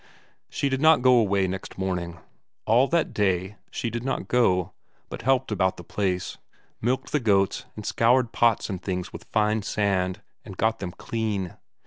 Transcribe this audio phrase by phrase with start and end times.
[0.49, 2.17] She did not go away next morning;
[2.65, 4.73] all that day she did not go,
[5.09, 6.39] but helped about the place;
[6.81, 11.55] milked the goats, and scoured pots and things with fine sand, and got them clean.